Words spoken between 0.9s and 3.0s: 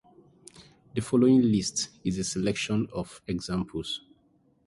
The following list is a selection